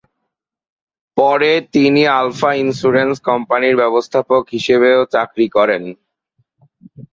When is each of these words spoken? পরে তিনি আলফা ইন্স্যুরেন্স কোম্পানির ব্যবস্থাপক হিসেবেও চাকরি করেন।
পরে 1.17 1.51
তিনি 1.73 2.01
আলফা 2.19 2.51
ইন্স্যুরেন্স 2.63 3.15
কোম্পানির 3.29 3.75
ব্যবস্থাপক 3.81 4.43
হিসেবেও 4.55 4.99
চাকরি 5.13 5.47
করেন। 5.57 5.83